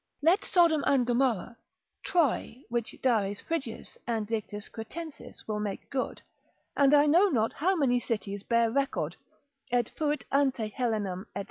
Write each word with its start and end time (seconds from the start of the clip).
Let 0.23 0.43
Sodom 0.43 0.83
and 0.87 1.05
Gomorrah, 1.05 1.57
Troy, 2.03 2.63
(which 2.69 2.95
Dares 3.03 3.39
Phrygius, 3.41 3.97
and 4.07 4.27
Dictis 4.27 4.67
Cretensis 4.67 5.47
will 5.47 5.59
make 5.59 5.91
good) 5.91 6.23
and 6.75 6.95
I 6.95 7.05
know 7.05 7.29
not 7.29 7.53
how 7.53 7.75
many 7.75 7.99
cities 7.99 8.41
bear 8.41 8.71
record,—et 8.71 9.89
fuit 9.89 10.23
ante 10.31 10.69
Helenam, 10.71 11.25
&c. 11.37 11.39